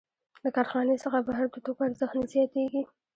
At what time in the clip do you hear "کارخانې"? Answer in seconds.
0.55-0.95